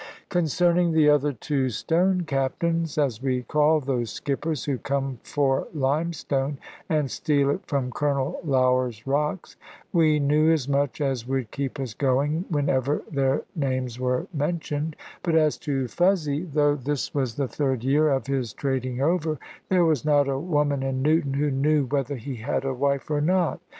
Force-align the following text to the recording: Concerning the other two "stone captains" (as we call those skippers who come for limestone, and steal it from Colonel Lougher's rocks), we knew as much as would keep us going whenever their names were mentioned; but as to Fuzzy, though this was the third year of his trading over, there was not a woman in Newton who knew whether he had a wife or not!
Concerning 0.29 0.93
the 0.93 1.07
other 1.07 1.31
two 1.31 1.69
"stone 1.69 2.21
captains" 2.21 2.97
(as 2.97 3.21
we 3.21 3.43
call 3.43 3.79
those 3.79 4.09
skippers 4.09 4.65
who 4.65 4.79
come 4.79 5.19
for 5.21 5.67
limestone, 5.75 6.57
and 6.89 7.11
steal 7.11 7.51
it 7.51 7.63
from 7.67 7.91
Colonel 7.91 8.39
Lougher's 8.43 9.05
rocks), 9.05 9.57
we 9.93 10.19
knew 10.19 10.51
as 10.51 10.67
much 10.67 11.01
as 11.01 11.27
would 11.27 11.51
keep 11.51 11.79
us 11.79 11.93
going 11.93 12.45
whenever 12.49 13.03
their 13.11 13.43
names 13.55 13.99
were 13.99 14.25
mentioned; 14.33 14.95
but 15.21 15.35
as 15.35 15.55
to 15.59 15.87
Fuzzy, 15.87 16.45
though 16.45 16.73
this 16.75 17.13
was 17.13 17.35
the 17.35 17.47
third 17.47 17.83
year 17.83 18.09
of 18.09 18.25
his 18.25 18.53
trading 18.53 19.01
over, 19.03 19.37
there 19.69 19.85
was 19.85 20.03
not 20.03 20.27
a 20.27 20.39
woman 20.39 20.81
in 20.81 21.03
Newton 21.03 21.35
who 21.35 21.51
knew 21.51 21.85
whether 21.85 22.15
he 22.15 22.37
had 22.37 22.65
a 22.65 22.73
wife 22.73 23.11
or 23.11 23.21
not! 23.21 23.61